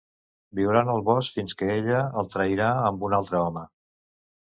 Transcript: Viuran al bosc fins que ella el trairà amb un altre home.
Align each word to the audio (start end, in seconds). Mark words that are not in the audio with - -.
Viuran 0.59 0.89
al 0.93 1.03
bosc 1.09 1.37
fins 1.37 1.55
que 1.61 1.69
ella 1.75 2.01
el 2.25 2.33
trairà 2.37 2.73
amb 2.91 3.09
un 3.11 3.19
altre 3.23 3.47
home. 3.47 3.71